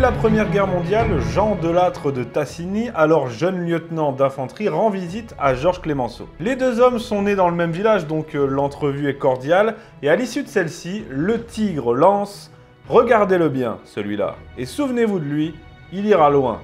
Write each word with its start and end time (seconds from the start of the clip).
de 0.00 0.02
la 0.06 0.12
Première 0.12 0.48
Guerre 0.48 0.66
mondiale, 0.66 1.20
Jean 1.20 1.56
Delattre 1.56 2.10
de 2.10 2.24
Tassigny, 2.24 2.88
alors 2.94 3.28
jeune 3.28 3.66
lieutenant 3.66 4.12
d'infanterie, 4.12 4.70
rend 4.70 4.88
visite 4.88 5.34
à 5.38 5.52
Georges 5.52 5.82
Clémenceau. 5.82 6.26
Les 6.40 6.56
deux 6.56 6.80
hommes 6.80 6.98
sont 6.98 7.20
nés 7.20 7.34
dans 7.34 7.50
le 7.50 7.54
même 7.54 7.70
village, 7.70 8.06
donc 8.06 8.34
euh, 8.34 8.46
l'entrevue 8.46 9.10
est 9.10 9.18
cordiale, 9.18 9.74
et 10.00 10.08
à 10.08 10.16
l'issue 10.16 10.42
de 10.42 10.48
celle-ci, 10.48 11.04
le 11.10 11.44
tigre 11.44 11.92
lance 11.92 12.50
«Regardez-le 12.88 13.50
bien, 13.50 13.76
celui-là, 13.84 14.36
et 14.56 14.64
souvenez-vous 14.64 15.18
de 15.18 15.26
lui, 15.26 15.54
il 15.92 16.06
ira 16.06 16.30
loin, 16.30 16.62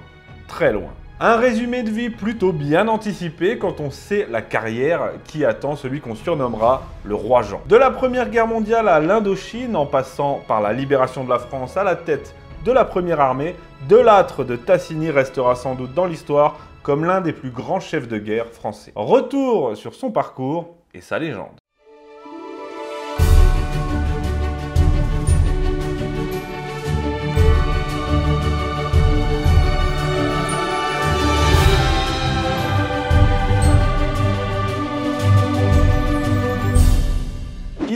très 0.49 0.73
loin». 0.73 0.95
Un 1.21 1.37
résumé 1.37 1.83
de 1.83 1.91
vie 1.91 2.09
plutôt 2.09 2.53
bien 2.53 2.89
anticipé 2.89 3.59
quand 3.59 3.81
on 3.81 3.91
sait 3.91 4.27
la 4.31 4.41
carrière 4.41 5.11
qui 5.25 5.45
attend 5.45 5.77
celui 5.77 6.01
qu'on 6.01 6.15
surnommera 6.15 6.85
le 7.05 7.15
roi 7.15 7.43
Jean. 7.43 7.61
De 7.69 7.77
la 7.77 7.91
Première 7.91 8.31
Guerre 8.31 8.47
mondiale 8.47 8.89
à 8.89 8.99
l'Indochine, 8.99 9.77
en 9.77 9.85
passant 9.85 10.41
par 10.49 10.63
la 10.63 10.73
libération 10.73 11.23
de 11.23 11.29
la 11.29 11.39
France 11.39 11.77
à 11.77 11.85
la 11.85 11.97
tête 11.97 12.35
de 12.67 12.73
la 12.73 12.85
Première 12.85 13.21
Armée, 13.21 13.55
Delattre 13.89 14.45
de 14.45 14.57
Tassigny 14.57 15.11
restera 15.11 15.55
sans 15.55 15.77
doute 15.77 15.95
dans 15.95 16.05
l'histoire 16.05 16.57
comme 16.83 17.05
l'un 17.05 17.21
des 17.21 17.33
plus 17.33 17.51
grands 17.51 17.79
chefs 17.79 18.09
de 18.09 18.19
guerre 18.19 18.49
français. 18.49 18.93
Retour 18.97 19.77
sur 19.77 19.95
son 19.95 20.11
parcours 20.11 20.75
et 20.93 21.01
sa 21.01 21.21
légende. 21.21 21.61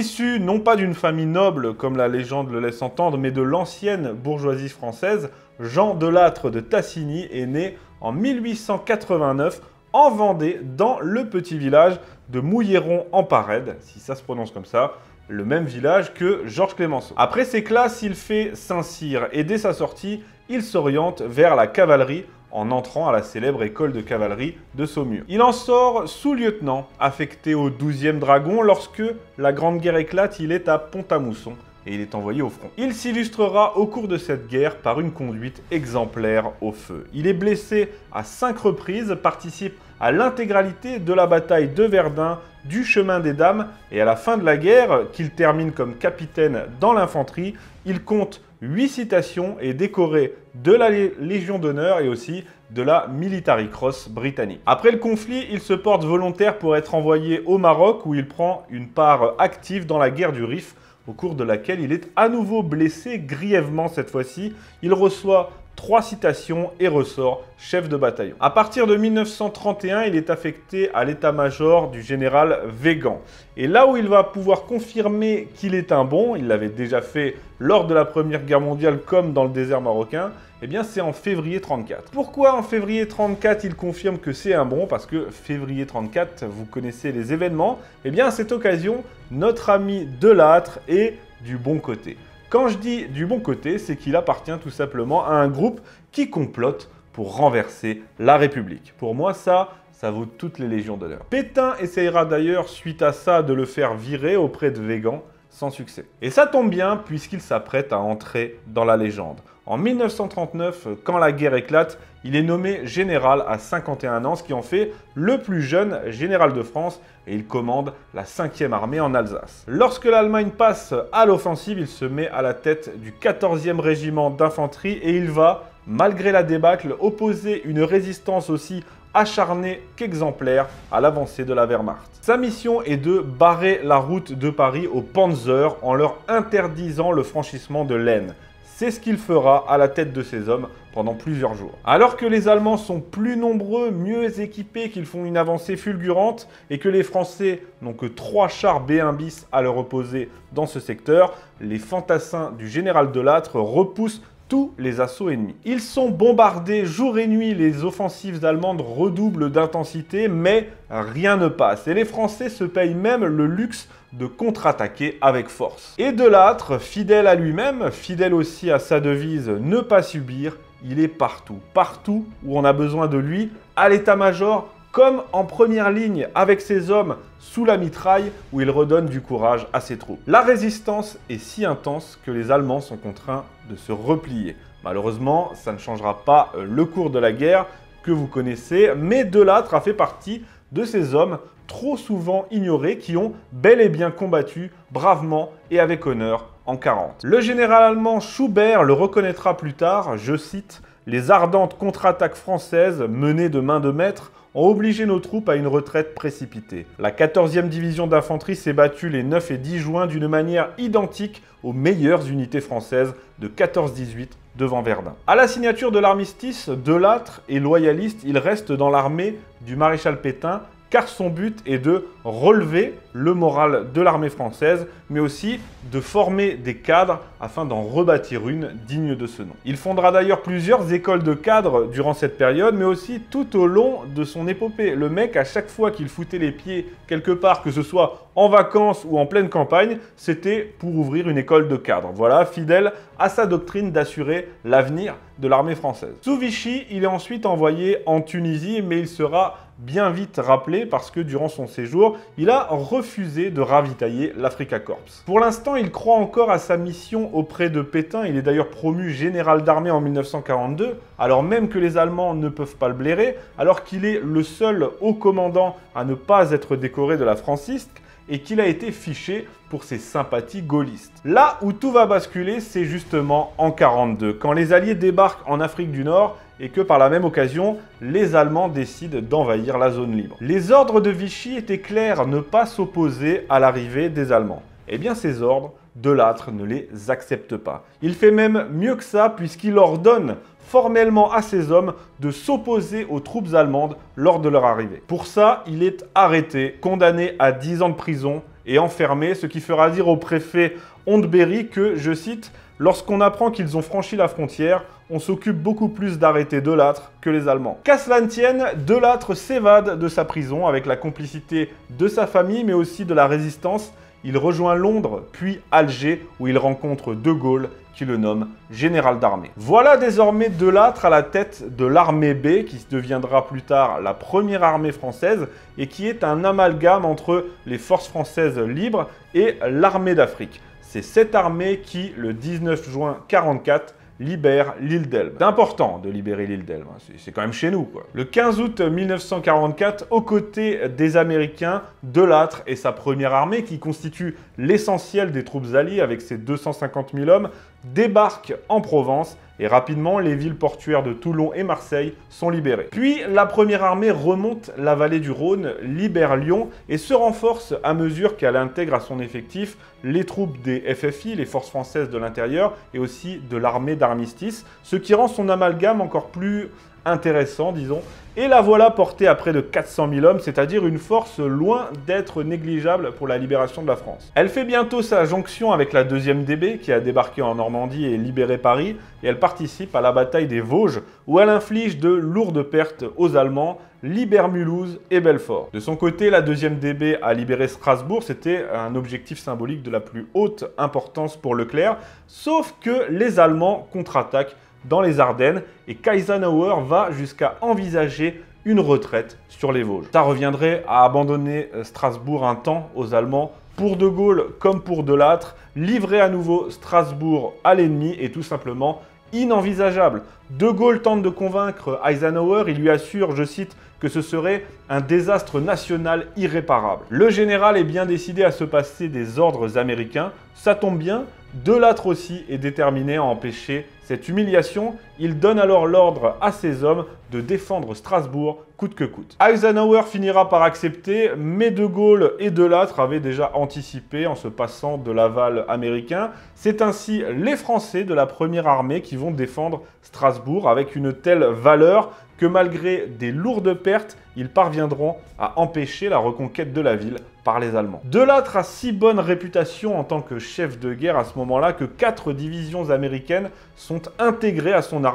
Issu 0.01 0.41
non 0.41 0.61
pas 0.61 0.77
d'une 0.77 0.95
famille 0.95 1.27
noble, 1.27 1.75
comme 1.75 1.99
la 1.99 2.09
légende 2.09 2.51
le 2.51 2.59
laisse 2.59 2.81
entendre, 2.81 3.19
mais 3.19 3.31
de 3.31 3.43
l'ancienne 3.43 4.13
bourgeoisie 4.13 4.71
française, 4.71 5.29
Jean 5.59 5.95
Delattre 5.95 6.51
de 6.51 6.61
Tassigny 6.61 7.29
est 7.31 7.45
né 7.45 7.77
en 8.01 8.11
1889 8.11 9.61
en 9.93 10.11
Vendée, 10.11 10.59
dans 10.63 11.01
le 11.01 11.29
petit 11.29 11.59
village 11.59 12.01
de 12.31 12.41
Mouilleron 12.41 13.09
en 13.13 13.25
Parède, 13.25 13.77
si 13.81 14.01
ça 14.01 14.15
se 14.15 14.23
prononce 14.23 14.53
comme 14.53 14.65
ça, 14.65 14.95
le 15.29 15.45
même 15.45 15.67
village 15.67 16.15
que 16.15 16.47
Georges 16.47 16.77
Clémenceau. 16.77 17.13
Après 17.19 17.45
ses 17.45 17.63
classes, 17.63 18.01
il 18.01 18.15
fait 18.15 18.53
Saint-Cyr 18.55 19.29
et 19.33 19.45
dès 19.45 19.59
sa 19.59 19.75
sortie, 19.75 20.23
il 20.49 20.63
s'oriente 20.63 21.21
vers 21.21 21.57
la 21.57 21.67
cavalerie 21.67 22.25
en 22.53 22.71
entrant 22.71 23.09
à 23.09 23.13
la 23.13 23.23
célèbre 23.23 23.63
école 23.63 23.93
de 23.93 24.01
cavalerie 24.01 24.57
de 24.75 24.87
Saumur. 24.87 25.25
Il 25.29 25.43
en 25.43 25.53
sort 25.53 26.09
sous-lieutenant, 26.09 26.89
affecté 26.99 27.55
au 27.55 27.71
12e 27.71 28.19
dragon. 28.19 28.63
Lorsque 28.63 29.03
la 29.39 29.53
Grande 29.53 29.81
Guerre 29.81 29.97
éclate, 29.97 30.41
il 30.41 30.53
est 30.53 30.69
à 30.69 30.79
Pont-à-Mousson 30.79 31.55
et 31.87 31.95
il 31.95 32.01
est 32.01 32.15
envoyé 32.15 32.43
au 32.43 32.51
front. 32.51 32.71
Il 32.77 32.95
s'illustrera 32.95 33.77
au 33.77 33.87
cours 33.87 34.09
de 34.09 34.19
cette 34.19 34.49
guerre 34.49 34.77
par 34.77 35.01
une 35.01 35.13
conduite 35.13 35.63
exemplaire 35.71 36.51
au 36.61 36.73
feu. 36.73 37.07
Il 37.15 37.27
est 37.27 37.35
blessé 37.35 37.89
à 38.13 38.23
cinq 38.23 38.59
reprises, 38.59 39.17
participe 39.23 39.75
à 39.99 40.13
l'intégralité 40.13 40.99
de 40.99 41.13
la 41.13 41.27
bataille 41.27 41.69
de 41.69 41.85
Verdun, 41.85 42.39
du 42.65 42.85
chemin 42.85 43.21
des 43.21 43.33
dames, 43.33 43.69
et 43.91 44.01
à 44.01 44.05
la 44.05 44.17
fin 44.17 44.37
de 44.37 44.45
la 44.45 44.57
guerre, 44.57 45.11
qu'il 45.13 45.31
termine 45.31 45.73
comme 45.73 45.95
capitaine 45.95 46.65
dans 46.81 46.93
l'infanterie, 46.93 47.55
il 47.87 48.03
compte 48.03 48.43
8 48.63 48.89
citations 48.89 49.57
et 49.61 49.73
décoré 49.73 50.35
de 50.55 50.73
la 50.73 50.91
Légion 50.91 51.59
d'honneur 51.59 52.01
et 52.01 52.09
aussi 52.09 52.45
de 52.71 52.83
la 52.83 53.07
Military 53.09 53.69
Cross 53.69 54.09
britannique. 54.09 54.61
Après 54.67 54.91
le 54.91 54.99
conflit, 54.99 55.47
il 55.51 55.61
se 55.61 55.73
porte 55.73 56.05
volontaire 56.05 56.59
pour 56.59 56.77
être 56.77 56.95
envoyé 56.95 57.43
au 57.47 57.59
Maroc 57.59 58.07
où 58.07 58.15
il 58.15 58.27
prend 58.27 58.65
une 58.71 58.89
part 58.89 59.35
active 59.39 59.87
dans 59.87 59.99
la 59.99 60.11
guerre 60.11 60.33
du 60.33 60.45
Rif 60.45 60.75
au 61.09 61.13
cours 61.13 61.35
de 61.35 61.45
laquelle 61.45 61.81
il 61.81 61.93
est 61.93 62.11
à 62.15 62.29
nouveau 62.29 62.63
blessé 62.63 63.19
grièvement 63.19 63.89
cette 63.89 64.11
fois-ci. 64.11 64.55
Il 64.83 64.93
reçoit 64.93 65.51
trois 65.77 66.03
citations 66.03 66.71
et 66.79 66.89
ressort 66.89 67.43
chef 67.59 67.89
de 67.89 67.97
bataillon. 67.97 68.35
À 68.41 68.51
partir 68.51 68.87
de 68.87 68.97
1931, 68.97 70.03
il 70.03 70.17
est 70.17 70.31
affecté 70.31 70.91
à 70.95 71.05
l'état-major 71.05 71.91
du 71.91 72.03
général 72.03 72.61
Végan. 72.67 73.21
Et 73.57 73.67
là 73.67 73.87
où 73.87 73.97
il 73.97 74.09
va 74.09 74.25
pouvoir 74.25 74.65
confirmer 74.65 75.49
qu'il 75.55 75.75
est 75.75 75.93
un 75.93 76.05
bon, 76.05 76.37
il 76.37 76.47
l'avait 76.49 76.69
déjà 76.69 77.01
fait 77.03 77.37
lors 77.59 77.87
de 77.87 77.95
la 77.95 78.05
Première 78.05 78.45
Guerre 78.45 78.61
mondiale 78.61 78.99
comme 78.99 79.33
dans 79.33 79.45
le 79.45 79.51
désert 79.51 79.81
marocain, 79.81 80.33
eh 80.63 80.67
bien 80.67 80.85
c'est 80.85 81.01
en 81.01 81.13
février 81.13 81.61
34. 81.61 82.11
Pourquoi 82.11 82.55
en 82.55 82.63
février 82.63 83.09
34 83.09 83.65
il 83.65 83.75
confirme 83.75 84.19
que 84.19 84.33
c'est 84.33 84.53
un 84.53 84.67
bon? 84.67 84.87
Parce 84.87 85.07
que 85.07 85.29
février 85.31 85.87
34, 85.87 86.45
vous 86.47 86.67
connaissez 86.67 87.13
les 87.13 87.33
événements. 87.33 87.79
Eh 88.05 88.11
bien 88.11 88.27
à 88.27 88.31
cette 88.31 88.53
occasion, 88.53 89.03
notre 89.31 89.71
ami 89.71 90.07
Delattre 90.21 90.81
est 90.89 91.17
du 91.43 91.57
bon 91.57 91.79
côté. 91.79 92.19
Quand 92.51 92.67
je 92.67 92.79
dis 92.79 93.07
du 93.07 93.27
bon 93.27 93.39
côté, 93.39 93.79
c'est 93.79 93.95
qu'il 93.95 94.17
appartient 94.17 94.59
tout 94.61 94.71
simplement 94.71 95.25
à 95.25 95.35
un 95.35 95.47
groupe 95.47 95.81
qui 96.11 96.31
complote 96.31 96.91
pour 97.13 97.37
renverser 97.37 98.03
la 98.19 98.37
République. 98.37 98.93
Pour 98.99 99.15
moi, 99.15 99.35
ça, 99.35 99.69
ça 99.93 100.11
vaut 100.11 100.27
toutes 100.27 100.59
les 100.59 100.67
légions 100.67 100.97
d'honneur. 100.97 101.25
Pétain 101.27 101.77
essayera 101.79 102.25
d'ailleurs, 102.25 102.69
suite 102.69 103.03
à 103.03 103.13
ça, 103.13 103.45
de 103.45 103.53
le 103.53 103.67
faire 103.67 103.95
virer 103.95 104.35
auprès 104.35 104.73
de 104.73 104.81
Végan, 104.81 105.23
sans 105.49 105.71
succès. 105.71 106.07
Et 106.23 106.31
ça 106.31 106.49
tombe 106.49 106.71
bien, 106.71 106.97
puisqu'il 106.97 107.41
s'apprête 107.41 107.93
à 107.93 108.01
entrer 108.01 108.59
dans 108.67 108.85
la 108.85 108.97
légende. 108.97 109.39
En 109.65 109.79
1939, 109.79 110.89
quand 111.05 111.19
la 111.19 111.31
guerre 111.31 111.55
éclate, 111.55 112.01
il 112.25 112.35
est 112.35 112.43
nommé 112.43 112.85
général 112.85 113.45
à 113.47 113.59
51 113.59 114.25
ans, 114.25 114.35
ce 114.35 114.43
qui 114.43 114.55
en 114.55 114.63
fait 114.63 114.91
le 115.15 115.39
plus 115.39 115.63
jeune 115.63 116.01
général 116.11 116.53
de 116.53 116.63
France, 116.65 117.01
et 117.31 117.35
il 117.35 117.47
commande 117.47 117.93
la 118.13 118.25
5e 118.25 118.73
armée 118.73 119.01
en 119.01 119.15
Alsace. 119.15 119.65
Lorsque 119.69 120.05
l'Allemagne 120.05 120.51
passe 120.51 120.93
à 121.13 121.25
l'offensive, 121.25 121.79
il 121.79 121.87
se 121.87 122.05
met 122.05 122.29
à 122.29 122.43
la 122.43 122.55
tête 122.55 123.01
du 123.01 123.13
14e 123.13 123.79
régiment 123.79 124.31
d'infanterie 124.31 124.99
et 125.03 125.17
il 125.17 125.31
va, 125.31 125.71
malgré 125.87 126.33
la 126.33 126.43
débâcle, 126.43 126.97
opposer 126.99 127.63
une 127.65 127.83
résistance 127.83 128.51
aussi 128.51 128.83
acharnée 129.15 129.81
qu'exemplaire 129.97 130.67
à 130.91 131.01
l'avancée 131.01 131.45
de 131.45 131.55
la 131.55 131.67
Wehrmacht. 131.67 132.01
Sa 132.21 132.37
mission 132.37 132.83
est 132.83 132.97
de 132.97 133.21
barrer 133.21 133.81
la 133.85 133.97
route 133.97 134.33
de 134.33 134.51
Paris 134.51 134.89
aux 134.89 135.01
Panzer 135.01 135.77
en 135.83 135.95
leur 135.95 136.19
interdisant 136.29 137.13
le 137.13 137.23
franchissement 137.23 137.85
de 137.85 137.95
l'Aisne. 137.95 138.35
C'est 138.77 138.91
ce 138.91 138.99
qu'il 138.99 139.19
fera 139.19 139.65
à 139.69 139.79
la 139.79 139.89
tête 139.89 140.13
de 140.13 140.23
ses 140.23 140.49
hommes 140.49 140.69
pendant 140.93 141.15
plusieurs 141.15 141.55
jours. 141.55 141.73
Alors 141.85 142.17
que 142.17 142.27
les 142.27 142.49
Allemands 142.49 142.77
sont 142.77 143.01
plus 143.01 143.37
nombreux, 143.37 143.91
mieux 143.91 144.41
équipés, 144.41 144.91
qu'ils 144.91 145.07
font 145.07 145.25
une 145.25 145.37
avancée 145.37 145.77
fulgurante 145.77 146.49
et 146.71 146.79
que 146.79 146.89
les 146.89 147.03
Français 147.03 147.63
n'ont 147.83 147.93
que 147.93 148.07
trois 148.07 148.49
chars 148.49 148.87
B1 148.87 149.17
bis 149.17 149.47
à 149.53 149.63
leur 149.63 149.77
opposer 149.79 150.29
dans 150.53 150.67
ce 150.67 150.81
secteur, 150.81 151.35
les 151.61 151.79
fantassins 151.79 152.53
du 152.59 152.69
général 152.69 153.13
Delattre 153.13 153.57
repoussent 153.57 154.23
tous 154.51 154.75
les 154.79 155.01
assauts 155.01 155.31
ennemis. 155.31 155.55
Ils 155.65 155.81
sont 155.81 156.11
bombardés 156.11 156.85
jour 156.85 157.19
et 157.19 157.29
nuit, 157.29 157.55
les 157.55 157.85
offensives 157.85 158.45
allemandes 158.45 158.81
redoublent 158.81 159.51
d'intensité, 159.51 160.27
mais 160.27 160.69
rien 160.91 161.37
ne 161.37 161.47
passe. 161.47 161.87
Et 161.87 161.95
les 161.95 162.05
Français 162.05 162.49
se 162.49 162.65
payent 162.65 162.97
même 162.97 163.25
le 163.25 163.47
luxe 163.47 163.89
de 164.13 164.27
contre-attaquer 164.27 165.19
avec 165.21 165.49
force. 165.49 165.95
Et 165.99 166.11
Delattre, 166.11 166.81
fidèle 166.81 167.29
à 167.29 167.37
lui-même, 167.37 167.93
fidèle 167.93 168.35
aussi 168.35 168.73
à 168.73 168.81
sa 168.81 168.99
devise 168.99 169.49
ne 169.49 169.79
pas 169.79 170.03
subir, 170.03 170.57
il 170.85 171.01
est 171.01 171.09
partout. 171.09 171.59
Partout 171.75 172.27
où 172.45 172.59
on 172.59 172.65
a 172.65 172.73
besoin 172.73 173.07
de 173.07 173.19
lui, 173.19 173.51
à 173.77 173.89
l'état-major, 173.89 174.69
comme 174.93 175.23
en 175.33 175.45
première 175.45 175.91
ligne 175.91 176.29
avec 176.35 176.61
ses 176.61 176.91
hommes 176.91 177.17
sous 177.39 177.65
la 177.65 177.77
mitraille 177.77 178.33
où 178.53 178.61
il 178.61 178.71
redonne 178.71 179.07
du 179.07 179.21
courage 179.21 179.67
à 179.73 179.81
ses 179.81 179.99
troupes. 179.99 180.21
La 180.27 180.41
résistance 180.41 181.19
est 181.29 181.39
si 181.39 181.65
intense 181.65 182.19
que 182.25 182.31
les 182.31 182.51
Allemands 182.51 182.81
sont 182.81 182.97
contraints 182.97 183.45
de 183.69 183.77
se 183.77 183.93
replier. 183.93 184.57
Malheureusement, 184.83 185.53
ça 185.55 185.73
ne 185.73 185.79
changera 185.79 186.25
pas 186.25 186.53
euh, 186.55 186.65
le 186.69 186.85
cours 186.85 187.11
de 187.11 187.19
la 187.19 187.33
guerre 187.33 187.67
que 188.03 188.11
vous 188.11 188.27
connaissez, 188.27 188.91
mais 188.97 189.25
Delattre 189.25 189.75
a 189.75 189.81
fait 189.81 189.95
partie 189.95 190.43
de 190.73 190.85
ces 190.85 191.15
hommes 191.15 191.39
trop 191.67 191.97
souvent 191.97 192.47
ignorés 192.51 192.99
qui 192.99 193.17
ont 193.17 193.35
bel 193.53 193.81
et 193.81 193.89
bien 193.89 194.11
combattu 194.11 194.73
bravement 194.91 195.53
et 195.71 195.79
avec 195.79 196.07
honneur 196.07 196.49
en 196.71 196.77
40. 196.77 197.23
Le 197.25 197.41
général 197.41 197.83
allemand 197.83 198.21
Schubert 198.21 198.85
le 198.85 198.93
reconnaîtra 198.93 199.57
plus 199.57 199.75
tard, 199.75 200.17
je 200.17 200.37
cite, 200.37 200.83
Les 201.07 201.33
ardentes 201.33 201.77
contre-attaques 201.77 202.37
françaises 202.37 203.03
menées 203.09 203.49
de 203.49 203.59
main 203.59 203.81
de 203.81 203.91
maître 203.91 204.31
ont 204.55 204.69
obligé 204.69 205.05
nos 205.05 205.19
troupes 205.19 205.49
à 205.49 205.57
une 205.57 205.67
retraite 205.67 206.15
précipitée. 206.15 206.87
La 207.01 207.11
14e 207.11 207.69
division 207.69 208.07
d'infanterie 208.07 208.55
s'est 208.55 208.73
battue 208.73 209.09
les 209.09 209.25
9 209.25 209.51
et 209.51 209.59
10 209.59 209.79
juin 209.79 210.07
d'une 210.07 210.29
manière 210.29 210.71
identique 210.79 211.43
aux 211.65 211.73
meilleures 211.73 212.29
unités 212.29 212.61
françaises 212.61 213.15
de 213.41 213.49
14-18 213.49 214.29
devant 214.57 214.83
Verdun. 214.83 215.15
À 215.27 215.35
la 215.35 215.49
signature 215.49 215.91
de 215.91 215.99
l'armistice, 215.99 216.69
Delattre 216.69 217.43
et 217.49 217.59
loyaliste, 217.59 218.21
il 218.25 218.39
reste 218.39 218.71
dans 218.71 218.91
l'armée 218.91 219.41
du 219.63 219.75
maréchal 219.75 220.21
Pétain 220.21 220.63
car 220.91 221.09
son 221.09 221.31
but 221.31 221.63
est 221.67 221.79
de 221.79 222.07
relever 222.25 222.95
le 223.13 223.33
moral 223.33 223.93
de 223.93 224.01
l'armée 224.01 224.29
française, 224.29 224.87
mais 225.09 225.21
aussi 225.21 225.61
de 225.91 226.01
former 226.01 226.55
des 226.55 226.77
cadres 226.77 227.21
afin 227.41 227.65
d'en 227.65 227.83
rebâtir 227.83 228.49
une 228.49 228.71
digne 228.87 229.15
de 229.15 229.27
ce 229.27 229.43
nom. 229.43 229.55
Il 229.65 229.77
fondera 229.77 230.13
d'ailleurs 230.13 230.43
plusieurs 230.43 230.93
écoles 230.93 231.23
de 231.23 231.35
cadres 231.35 231.87
durant 231.87 232.15
cette 232.15 232.37
période, 232.37 232.75
mais 232.75 232.85
aussi 232.85 233.21
tout 233.21 233.57
au 233.57 233.67
long 233.67 234.01
de 234.15 234.25
son 234.25 234.47
épopée. 234.47 234.95
Le 234.95 235.09
mec, 235.09 235.37
à 235.37 235.45
chaque 235.45 235.69
fois 235.69 235.91
qu'il 235.91 236.09
foutait 236.09 236.39
les 236.39 236.53
pieds 236.53 236.87
quelque 237.07 237.33
part, 237.33 237.63
que 237.63 237.71
ce 237.71 237.83
soit 237.83 238.29
en 238.37 238.49
vacances 238.49 239.05
ou 239.09 239.19
en 239.19 239.27
pleine 239.27 239.49
campagne, 239.49 239.99
c'était 240.17 240.73
pour 240.79 240.95
ouvrir 240.95 241.29
une 241.29 241.39
école 241.39 241.69
de 241.69 241.77
cadres. 241.77 242.13
Voilà, 242.15 242.45
fidèle 242.45 242.93
à 243.19 243.29
sa 243.29 243.47
doctrine 243.47 243.91
d'assurer 243.91 244.49
l'avenir 244.65 245.17
de 245.39 245.49
l'armée 245.49 245.75
française. 245.75 246.15
Sous 246.23 246.37
Vichy, 246.37 246.87
il 246.91 247.05
est 247.05 247.09
ensuite 247.09 247.47
envoyé 247.47 247.99
en 248.07 248.21
Tunisie, 248.21 248.83
mais 248.83 249.01
il 249.01 249.09
sera 249.09 249.57
bien 249.79 250.11
vite 250.11 250.39
rappelé 250.43 250.85
parce 250.85 251.11
que 251.11 251.21
durant 251.21 251.49
son 251.49 251.67
séjour, 251.67 252.19
il 252.37 252.51
a 252.51 252.67
refusé 252.71 253.51
de 253.51 253.61
ravitailler 253.61 254.33
l'Africa 254.37 254.79
Corps. 254.79 255.01
Pour 255.25 255.41
l'instant, 255.41 255.77
il 255.77 255.91
croit 255.91 256.17
encore 256.17 256.51
à 256.51 256.59
sa 256.59 256.77
mission 256.77 257.30
auprès 257.33 257.71
de 257.71 257.83
Pétain. 257.83 258.27
Il 258.27 258.37
est 258.37 258.43
d'ailleurs 258.43 258.69
promu 258.69 259.11
général 259.11 259.65
d'armée 259.65 259.91
en 259.91 260.01
1942, 260.01 260.99
alors 261.19 261.43
même 261.43 261.69
que 261.69 261.79
les 261.79 261.97
Allemands 261.97 262.35
ne 262.35 262.49
peuvent 262.49 262.77
pas 262.77 262.89
le 262.89 262.95
blairer, 262.95 263.37
alors 263.59 263.85
qu'il 263.85 264.05
est 264.05 264.21
le 264.23 264.43
seul 264.43 264.89
haut 265.01 265.15
commandant 265.15 265.77
à 265.95 266.05
ne 266.05 266.15
pas 266.15 266.51
être 266.53 266.77
décoré 266.77 267.17
de 267.17 267.25
la 267.25 267.37
Francisque 267.37 268.03
et 268.29 268.41
qu'il 268.41 268.61
a 268.61 268.67
été 268.67 268.93
fiché 268.93 269.49
pour 269.69 269.85
ses 269.85 269.99
sympathies 269.99 270.63
gaullistes. 270.63 271.13
Là 271.25 271.59
où 271.63 271.73
tout 271.73 271.93
va 271.93 272.07
basculer, 272.07 272.61
c'est 272.61 272.85
justement 272.85 273.53
en 273.59 273.71
42, 273.71 274.35
quand 274.35 274.53
les 274.53 274.73
Alliés 274.73 274.95
débarquent 274.95 275.49
en 275.49 275.61
Afrique 275.61 275.91
du 275.91 276.05
Nord 276.05 276.39
et 276.61 276.69
que 276.69 276.81
par 276.81 276.99
la 276.99 277.09
même 277.09 277.25
occasion, 277.25 277.79
les 278.01 278.37
Allemands 278.37 278.69
décident 278.69 279.21
d'envahir 279.21 279.79
la 279.79 279.91
zone 279.91 280.17
libre. 280.17 280.37
Les 280.41 280.73
ordres 280.73 281.01
de 281.01 281.11
Vichy 281.11 281.57
étaient 281.57 281.79
clairs, 281.79 282.27
ne 282.27 282.41
pas 282.41 282.67
s'opposer 282.67 283.47
à 283.49 283.59
l'arrivée 283.59 284.09
des 284.09 284.31
Allemands. 284.33 284.63
Eh 284.89 284.99
bien 284.99 285.15
ces 285.15 285.43
ordres, 285.43 285.73
Delattre 285.97 286.53
ne 286.53 286.65
les 286.65 286.89
accepte 287.09 287.57
pas. 287.57 287.85
Il 288.03 288.15
fait 288.15 288.31
même 288.31 288.67
mieux 288.73 288.97
que 288.97 289.05
ça 289.05 289.29
puisqu'il 289.29 289.79
ordonne 289.79 290.37
formellement 290.61 291.33
à 291.33 291.43
ses 291.43 291.73
hommes 291.73 291.95
de 292.21 292.31
s'opposer 292.31 293.07
aux 293.09 293.21
troupes 293.21 293.55
allemandes 293.55 293.97
lors 294.17 294.41
de 294.41 294.49
leur 294.49 294.65
arrivée. 294.65 295.03
Pour 295.07 295.27
ça, 295.27 295.65
il 295.67 295.83
est 295.83 296.05
arrêté, 296.15 296.77
condamné 296.81 297.35
à 297.39 297.53
10 297.53 297.83
ans 297.83 297.89
de 297.89 297.95
prison 297.95 298.43
et 298.67 298.79
enfermé, 298.79 299.35
ce 299.35 299.47
qui 299.47 299.61
fera 299.61 299.91
dire 299.91 300.07
au 300.07 300.17
préfet 300.17 300.77
Ondberry 301.07 301.69
que, 301.69 301.97
je 301.97 302.13
cite, 302.13 302.53
Lorsqu'on 302.81 303.21
apprend 303.21 303.51
qu'ils 303.51 303.77
ont 303.77 303.83
franchi 303.83 304.17
la 304.17 304.27
frontière, 304.27 304.85
on 305.11 305.19
s'occupe 305.19 305.59
beaucoup 305.59 305.91
plus 305.91 306.19
d'arrêter 306.19 306.63
Delattre 306.63 307.13
que 307.21 307.29
les 307.29 307.47
Allemands. 307.47 307.79
Qu'à 307.85 307.99
cela 307.99 308.23
ne 308.23 308.27
tienne, 308.27 308.65
Delattre 308.87 309.37
s'évade 309.37 309.99
de 309.99 310.09
sa 310.09 310.25
prison 310.25 310.67
avec 310.67 310.87
la 310.87 310.97
complicité 310.97 311.69
de 311.91 312.09
sa 312.09 312.27
famille, 312.27 312.65
mais 312.65 312.73
aussi 312.73 313.05
de 313.05 313.13
la 313.13 313.27
résistance. 313.27 313.93
Il 314.23 314.37
rejoint 314.37 314.75
Londres, 314.75 315.23
puis 315.33 315.61
Alger, 315.71 316.27
où 316.39 316.47
il 316.47 316.59
rencontre 316.59 317.15
De 317.15 317.33
Gaulle, 317.33 317.71
qui 317.95 318.05
le 318.05 318.19
nomme 318.19 318.49
général 318.71 319.19
d'armée. 319.19 319.51
Voilà 319.57 319.97
désormais 319.97 320.51
Delattre 320.51 321.07
à 321.07 321.11
la 321.11 321.23
tête 321.23 321.75
de 321.77 321.87
l'armée 321.87 322.35
B, 322.35 322.65
qui 322.65 322.85
deviendra 322.91 323.47
plus 323.47 323.63
tard 323.63 324.01
la 324.01 324.13
première 324.13 324.63
armée 324.63 324.93
française, 324.93 325.49
et 325.79 325.87
qui 325.87 326.07
est 326.07 326.23
un 326.23 326.45
amalgame 326.45 327.05
entre 327.05 327.47
les 327.65 327.79
forces 327.79 328.09
françaises 328.09 328.59
libres 328.59 329.09
et 329.35 329.57
l'armée 329.67 330.15
d'Afrique. 330.15 330.61
C'est 330.83 331.03
cette 331.03 331.35
armée 331.35 331.81
qui, 331.81 332.13
le 332.17 332.35
19 332.35 332.91
juin 332.91 333.13
1944, 333.29 333.95
libère 334.21 334.75
l'île 334.81 335.09
d'Elbe. 335.09 335.35
C'est 335.39 335.45
important 335.45 335.99
de 335.99 336.11
libérer 336.11 336.47
l'île 336.47 336.65
d'Elbe, 336.65 336.87
hein. 336.89 336.99
c'est 337.17 337.33
quand 337.33 337.41
même 337.41 337.55
chez 337.55 337.71
nous. 337.71 337.85
Quoi. 337.85 338.07
Le 338.13 338.25
15 338.25 338.61
août 338.61 338.81
1944, 338.81 340.07
aux 340.11 340.21
côtés 340.21 340.89
des 340.89 341.17
Américains, 341.17 341.83
Delattre 342.03 342.63
et 342.67 342.77
sa 342.77 342.93
première 342.93 343.33
armée, 343.33 343.65
qui 343.65 343.79
constitue 343.79 344.37
l'essentiel 344.59 345.33
des 345.33 345.43
troupes 345.43 345.75
alliées 345.75 346.03
avec 346.03 346.21
ses 346.21 346.37
250 346.37 347.13
000 347.15 347.29
hommes, 347.31 347.49
débarquent 347.83 348.55
en 348.69 348.83
Provence 348.83 349.37
et 349.61 349.69
rapidement 349.69 350.19
les 350.19 350.35
villes 350.35 350.57
portuaires 350.57 351.05
de 351.05 351.13
Toulon 351.13 351.53
et 351.53 351.63
Marseille 351.63 352.15
sont 352.31 352.51
libérées. 352.51 352.89
Puis 352.91 353.21
la 353.29 353.47
première 353.47 353.85
armée 353.85 354.11
remonte 354.11 354.73
la 354.77 354.95
vallée 354.95 355.21
du 355.21 355.31
Rhône, 355.31 355.75
libère 355.83 356.37
Lyon 356.37 356.71
et 356.89 356.99
se 356.99 357.15
renforce 357.15 357.75
à 357.85 357.95
mesure 357.95 358.37
qu'elle 358.37 358.57
intègre 358.57 358.95
à 358.95 359.01
son 359.01 359.21
effectif 359.21 359.77
les 360.03 360.25
troupes 360.25 360.61
des 360.63 360.81
FFI, 360.95 361.35
les 361.37 361.45
forces 361.45 361.69
françaises 361.69 362.11
de 362.11 362.19
l'intérieur 362.19 362.77
et 362.95 362.99
aussi 362.99 363.41
de 363.51 363.59
l'armée 363.59 363.97
d'armistice, 363.97 364.65
ce 364.83 364.97
qui 364.97 365.15
rend 365.15 365.29
son 365.29 365.51
amalgame 365.51 366.01
encore 366.01 366.29
plus 366.29 366.71
intéressant, 367.05 367.73
disons, 367.73 368.03
et 368.37 368.47
la 368.47 368.61
voilà 368.61 368.91
portée 368.91 369.27
à 369.27 369.35
près 369.35 369.53
de 369.53 369.61
400 369.61 370.09
000 370.09 370.25
hommes, 370.25 370.39
c'est-à-dire 370.41 370.87
une 370.87 370.99
force 370.99 371.41
loin 371.41 371.89
d'être 372.07 372.43
négligeable 372.45 373.13
pour 373.13 373.27
la 373.27 373.39
libération 373.39 373.83
de 373.83 373.89
la 373.89 373.97
France. 373.97 374.31
Elle 374.37 374.49
fait 374.49 374.65
bientôt 374.65 375.03
sa 375.03 375.25
jonction 375.25 375.73
avec 375.73 375.93
la 375.93 376.05
2e 376.05 376.45
DB, 376.45 376.79
qui 376.79 376.93
a 376.93 377.01
débarqué 377.01 377.43
en 377.43 377.57
Normandie 377.57 378.07
et 378.07 378.17
libéré 378.17 378.57
Paris, 378.57 378.97
et 379.23 379.27
elle 379.27 379.41
participe 379.41 379.97
à 379.97 380.01
la 380.01 380.13
bataille 380.13 380.47
des 380.47 380.61
Vosges, 380.61 381.03
où 381.27 381.41
elle 381.41 381.49
inflige 381.49 381.99
de 381.99 382.09
lourdes 382.09 382.63
pertes 382.63 383.05
aux 383.17 383.37
Allemands, 383.37 383.79
libère 384.03 384.49
Mulhouse 384.49 385.01
et 385.11 385.21
Belfort. 385.21 385.69
De 385.73 385.81
son 385.81 385.97
côté, 385.97 386.31
la 386.31 386.41
2e 386.41 386.79
DB 386.79 387.19
a 387.21 387.35
libéré 387.35 387.69
Strasbourg, 387.69 388.23
c'était 388.23 388.65
un 388.73 388.95
objectif 388.95 389.39
symbolique 389.39 389.83
de 389.83 389.91
la 389.91 390.01
plus 390.01 390.29
haute 390.35 390.65
importance 390.79 391.37
pour 391.37 391.55
Leclerc, 391.55 391.99
sauf 392.27 392.75
que 392.81 393.11
les 393.11 393.41
Allemands 393.41 393.89
contre-attaquent 393.93 394.57
dans 394.85 395.01
les 395.01 395.21
Ardennes 395.21 395.63
et 395.89 395.95
Kaisenauer 395.95 396.83
va 396.87 397.11
jusqu'à 397.13 397.57
envisager 397.61 398.43
une 398.65 398.81
retraite 398.81 399.39
sur 399.49 399.73
les 399.73 399.83
Vosges. 399.83 400.07
Ça 400.13 400.23
reviendrait 400.23 400.85
à 400.87 401.05
abandonner 401.05 401.71
euh, 401.75 401.85
Strasbourg 401.85 402.47
un 402.47 402.57
temps 402.57 402.91
aux 402.95 403.15
Allemands 403.15 403.53
pour 403.77 403.97
De 403.97 404.07
Gaulle 404.07 404.49
comme 404.59 404.83
pour 404.83 405.03
Delattre, 405.03 405.57
livrer 405.77 406.21
à 406.21 406.29
nouveau 406.29 406.71
Strasbourg 406.71 407.55
à 407.65 407.75
l'ennemi 407.75 408.15
est 408.21 408.35
tout 408.35 408.43
simplement 408.43 409.01
inenvisageable. 409.33 410.23
De 410.51 410.69
Gaulle 410.69 411.03
tente 411.03 411.23
de 411.23 411.29
convaincre 411.29 412.01
Eisenhower, 412.05 412.65
il 412.69 412.79
lui 412.79 412.91
assure, 412.91 413.35
je 413.37 413.45
cite, 413.45 413.77
que 414.01 414.09
ce 414.09 414.23
serait 414.23 414.65
un 414.89 415.01
désastre 415.01 415.61
national 415.61 416.27
irréparable. 416.37 417.05
Le 417.11 417.31
général 417.31 417.77
est 417.77 417.85
bien 417.85 418.07
décidé 418.07 418.43
à 418.45 418.51
se 418.51 418.65
passer 418.65 419.09
des 419.09 419.39
ordres 419.39 419.79
américains, 419.79 420.33
ça 420.55 420.75
tombe 420.75 420.99
bien, 420.99 421.25
Delattre 421.55 422.07
aussi 422.07 422.45
est 422.49 422.59
déterminé 422.59 423.17
à 423.17 423.25
empêcher 423.25 423.87
cette 424.11 424.29
humiliation. 424.29 424.97
Il 425.23 425.39
donne 425.39 425.59
alors 425.59 425.87
l'ordre 425.87 426.39
à 426.41 426.51
ses 426.51 426.83
hommes 426.83 427.05
de 427.31 427.43
défendre 427.43 427.95
Strasbourg 427.95 428.65
coûte 428.79 428.95
que 428.95 429.05
coûte. 429.05 429.37
Eisenhower 429.47 430.05
finira 430.05 430.49
par 430.49 430.63
accepter, 430.63 431.33
mais 431.37 431.71
De 431.71 431.85
Gaulle 431.85 432.33
et 432.39 432.51
Delattre 432.51 433.01
avaient 433.01 433.21
déjà 433.21 433.51
anticipé 433.53 434.27
en 434.27 434.35
se 434.35 434.49
passant 434.49 434.97
de 434.97 435.13
l'aval 435.13 435.67
américain. 435.69 436.31
C'est 436.55 436.81
ainsi 436.81 437.23
les 437.37 437.57
Français 437.57 438.05
de 438.05 438.15
la 438.15 438.25
première 438.25 438.67
armée 438.67 439.03
qui 439.03 439.17
vont 439.17 439.31
défendre 439.31 439.83
Strasbourg 440.01 440.71
avec 440.71 440.97
une 440.97 441.13
telle 441.13 441.45
valeur 441.45 442.13
que 442.39 442.47
malgré 442.47 443.07
des 443.07 443.33
lourdes 443.33 443.75
pertes, 443.75 444.17
ils 444.35 444.49
parviendront 444.49 445.17
à 445.39 445.61
empêcher 445.61 446.09
la 446.09 446.17
reconquête 446.17 446.73
de 446.73 446.81
la 446.81 446.97
ville 446.97 447.19
par 447.45 447.61
les 447.61 447.77
Allemands. 447.77 448.01
Delattre 448.05 448.57
a 448.57 448.63
si 448.63 448.93
bonne 448.93 449.19
réputation 449.19 449.99
en 449.99 450.05
tant 450.05 450.23
que 450.23 450.39
chef 450.39 450.81
de 450.81 450.95
guerre 450.95 451.19
à 451.19 451.25
ce 451.25 451.37
moment-là 451.39 451.75
que 451.75 451.85
quatre 451.85 452.33
divisions 452.33 452.91
américaines 452.91 453.51
sont 453.77 454.01
intégrées 454.19 454.73
à 454.73 454.81
son 454.81 455.05
armée 455.05 455.10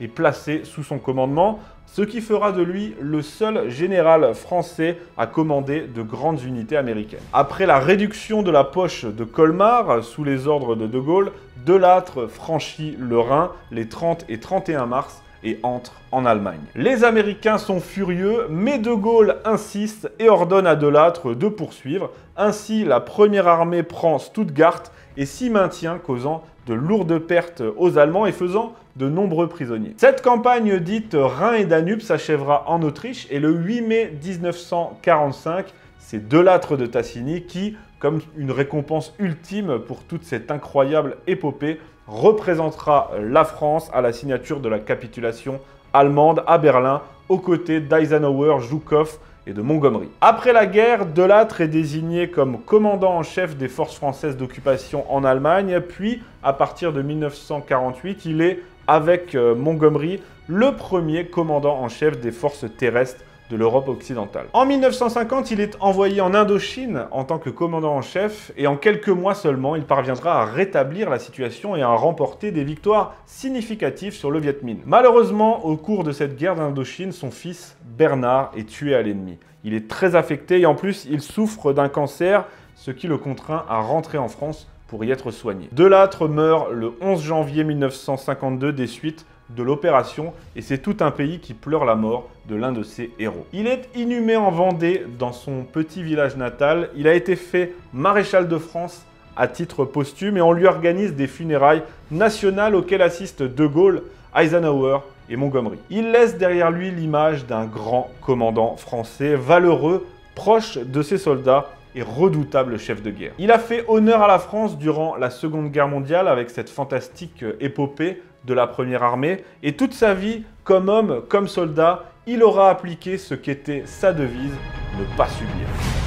et 0.00 0.08
placées 0.08 0.62
sous 0.64 0.82
son 0.82 0.98
commandement, 0.98 1.60
ce 1.86 2.02
qui 2.02 2.20
fera 2.20 2.52
de 2.52 2.62
lui 2.62 2.94
le 3.00 3.22
seul 3.22 3.68
général 3.68 4.34
français 4.34 4.98
à 5.18 5.26
commander 5.26 5.82
de 5.82 6.02
grandes 6.02 6.42
unités 6.42 6.76
américaines. 6.76 7.20
Après 7.32 7.66
la 7.66 7.78
réduction 7.78 8.42
de 8.42 8.50
la 8.50 8.64
poche 8.64 9.04
de 9.04 9.24
Colmar 9.24 10.02
sous 10.02 10.24
les 10.24 10.46
ordres 10.46 10.74
de 10.74 10.86
De 10.86 10.98
Gaulle, 10.98 11.32
Delattre 11.66 12.26
franchit 12.26 12.96
le 12.98 13.18
Rhin 13.18 13.52
les 13.70 13.88
30 13.88 14.24
et 14.28 14.40
31 14.40 14.86
mars 14.86 15.21
et 15.44 15.58
entre 15.62 15.94
en 16.12 16.24
Allemagne. 16.24 16.60
Les 16.74 17.04
Américains 17.04 17.58
sont 17.58 17.80
furieux, 17.80 18.46
mais 18.50 18.78
De 18.78 18.92
Gaulle 18.92 19.36
insiste 19.44 20.10
et 20.18 20.28
ordonne 20.28 20.66
à 20.66 20.76
Delattre 20.76 21.34
de 21.34 21.48
poursuivre. 21.48 22.10
Ainsi, 22.36 22.84
la 22.84 23.00
première 23.00 23.48
armée 23.48 23.82
prend 23.82 24.18
Stuttgart 24.18 24.84
et 25.16 25.26
s'y 25.26 25.50
maintient, 25.50 25.98
causant 25.98 26.44
de 26.66 26.74
lourdes 26.74 27.18
pertes 27.18 27.62
aux 27.76 27.98
Allemands 27.98 28.26
et 28.26 28.32
faisant 28.32 28.74
de 28.96 29.08
nombreux 29.08 29.48
prisonniers. 29.48 29.94
Cette 29.96 30.22
campagne 30.22 30.78
dite 30.78 31.16
Rhin 31.18 31.54
et 31.54 31.64
Danube 31.64 32.00
s'achèvera 32.00 32.64
en 32.68 32.82
Autriche 32.82 33.26
et 33.30 33.40
le 33.40 33.50
8 33.50 33.80
mai 33.82 34.18
1945, 34.22 35.72
c'est 35.98 36.28
Delattre 36.28 36.76
de 36.76 36.86
Tassini 36.86 37.42
qui, 37.42 37.76
comme 37.98 38.20
une 38.36 38.50
récompense 38.50 39.14
ultime 39.18 39.78
pour 39.78 40.04
toute 40.04 40.24
cette 40.24 40.50
incroyable 40.50 41.16
épopée, 41.26 41.80
représentera 42.06 43.10
la 43.20 43.44
France 43.44 43.90
à 43.92 44.00
la 44.00 44.12
signature 44.12 44.60
de 44.60 44.68
la 44.68 44.78
capitulation 44.78 45.60
allemande 45.92 46.42
à 46.46 46.58
Berlin, 46.58 47.02
aux 47.28 47.38
côtés 47.38 47.80
d'Eisenhower, 47.80 48.60
Zhukov 48.60 49.18
et 49.46 49.52
de 49.52 49.62
Montgomery. 49.62 50.08
Après 50.20 50.52
la 50.52 50.66
guerre, 50.66 51.06
Delattre 51.06 51.60
est 51.60 51.68
désigné 51.68 52.30
comme 52.30 52.60
commandant 52.60 53.14
en 53.14 53.22
chef 53.22 53.56
des 53.56 53.68
forces 53.68 53.96
françaises 53.96 54.36
d'occupation 54.36 55.10
en 55.12 55.24
Allemagne, 55.24 55.80
puis 55.80 56.22
à 56.42 56.52
partir 56.52 56.92
de 56.92 57.02
1948, 57.02 58.24
il 58.26 58.40
est, 58.42 58.60
avec 58.86 59.34
euh, 59.34 59.54
Montgomery, 59.54 60.20
le 60.48 60.72
premier 60.72 61.26
commandant 61.26 61.78
en 61.78 61.88
chef 61.88 62.20
des 62.20 62.32
forces 62.32 62.64
terrestres 62.76 63.24
de 63.50 63.56
l'Europe 63.56 63.88
occidentale. 63.88 64.46
En 64.52 64.64
1950, 64.64 65.50
il 65.50 65.60
est 65.60 65.76
envoyé 65.80 66.20
en 66.20 66.34
Indochine 66.34 67.06
en 67.10 67.24
tant 67.24 67.38
que 67.38 67.50
commandant 67.50 67.94
en 67.94 68.02
chef 68.02 68.52
et 68.56 68.66
en 68.66 68.76
quelques 68.76 69.08
mois 69.08 69.34
seulement, 69.34 69.76
il 69.76 69.84
parviendra 69.84 70.40
à 70.40 70.44
rétablir 70.44 71.10
la 71.10 71.18
situation 71.18 71.76
et 71.76 71.82
à 71.82 71.88
remporter 71.88 72.50
des 72.50 72.64
victoires 72.64 73.14
significatives 73.26 74.14
sur 74.14 74.30
le 74.30 74.40
Viet 74.40 74.62
Minh. 74.62 74.80
Malheureusement, 74.86 75.64
au 75.66 75.76
cours 75.76 76.04
de 76.04 76.12
cette 76.12 76.36
guerre 76.36 76.54
d'Indochine, 76.54 77.12
son 77.12 77.30
fils 77.30 77.76
Bernard 77.84 78.52
est 78.56 78.68
tué 78.68 78.94
à 78.94 79.02
l'ennemi. 79.02 79.38
Il 79.64 79.74
est 79.74 79.88
très 79.88 80.16
affecté 80.16 80.60
et 80.60 80.66
en 80.66 80.74
plus, 80.74 81.06
il 81.10 81.20
souffre 81.20 81.72
d'un 81.72 81.88
cancer, 81.88 82.46
ce 82.74 82.90
qui 82.90 83.06
le 83.06 83.18
contraint 83.18 83.64
à 83.68 83.80
rentrer 83.80 84.18
en 84.18 84.28
France 84.28 84.68
pour 84.88 85.04
y 85.04 85.10
être 85.10 85.30
soigné. 85.30 85.68
Delattre 85.72 86.28
meurt 86.28 86.70
le 86.70 86.92
11 87.00 87.22
janvier 87.22 87.64
1952 87.64 88.72
des 88.72 88.86
suites 88.86 89.24
de 89.56 89.62
l'opération 89.62 90.32
et 90.56 90.62
c'est 90.62 90.78
tout 90.78 90.96
un 91.00 91.10
pays 91.10 91.38
qui 91.38 91.54
pleure 91.54 91.84
la 91.84 91.94
mort 91.94 92.28
de 92.48 92.56
l'un 92.56 92.72
de 92.72 92.82
ses 92.82 93.10
héros. 93.18 93.46
Il 93.52 93.66
est 93.66 93.88
inhumé 93.94 94.36
en 94.36 94.50
Vendée 94.50 95.04
dans 95.18 95.32
son 95.32 95.64
petit 95.64 96.02
village 96.02 96.36
natal. 96.36 96.90
Il 96.96 97.08
a 97.08 97.14
été 97.14 97.36
fait 97.36 97.74
maréchal 97.92 98.48
de 98.48 98.58
France 98.58 99.04
à 99.36 99.48
titre 99.48 99.84
posthume 99.84 100.36
et 100.36 100.42
on 100.42 100.52
lui 100.52 100.66
organise 100.66 101.14
des 101.14 101.26
funérailles 101.26 101.82
nationales 102.10 102.74
auxquelles 102.74 103.02
assistent 103.02 103.42
De 103.42 103.66
Gaulle, 103.66 104.02
Eisenhower 104.36 104.98
et 105.28 105.36
Montgomery. 105.36 105.78
Il 105.90 106.10
laisse 106.10 106.36
derrière 106.36 106.70
lui 106.70 106.90
l'image 106.90 107.46
d'un 107.46 107.64
grand 107.64 108.10
commandant 108.20 108.76
français, 108.76 109.34
valeureux, 109.34 110.06
proche 110.34 110.78
de 110.78 111.02
ses 111.02 111.18
soldats 111.18 111.68
et 111.94 112.02
redoutable 112.02 112.78
chef 112.78 113.02
de 113.02 113.10
guerre. 113.10 113.32
Il 113.38 113.52
a 113.52 113.58
fait 113.58 113.84
honneur 113.88 114.22
à 114.22 114.28
la 114.28 114.38
France 114.38 114.78
durant 114.78 115.16
la 115.16 115.30
Seconde 115.30 115.70
Guerre 115.70 115.88
mondiale 115.88 116.28
avec 116.28 116.50
cette 116.50 116.70
fantastique 116.70 117.44
épopée 117.60 118.22
de 118.44 118.54
la 118.54 118.66
Première 118.66 119.02
Armée, 119.02 119.44
et 119.62 119.76
toute 119.76 119.94
sa 119.94 120.14
vie, 120.14 120.42
comme 120.64 120.88
homme, 120.88 121.22
comme 121.28 121.48
soldat, 121.48 122.04
il 122.26 122.42
aura 122.42 122.70
appliqué 122.70 123.18
ce 123.18 123.34
qu'était 123.34 123.82
sa 123.86 124.12
devise, 124.12 124.54
ne 124.98 125.16
pas 125.16 125.28
subir. 125.28 126.01